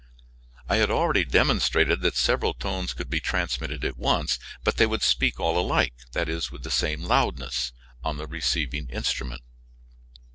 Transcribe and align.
I 0.67 0.77
had 0.77 0.89
already 0.89 1.23
demonstrated 1.23 2.01
that 2.01 2.15
several 2.15 2.55
tones 2.55 2.95
could 2.95 3.07
be 3.07 3.19
transmitted 3.19 3.85
at 3.85 3.97
once, 3.99 4.39
but 4.63 4.77
they 4.77 4.87
would 4.87 5.03
speak 5.03 5.39
all 5.39 5.59
alike 5.59 5.93
(with 6.15 6.63
the 6.63 6.71
same 6.71 7.03
loudness) 7.03 7.71
on 8.03 8.17
the 8.17 8.25
receiving 8.25 8.89
instrument. 8.89 9.43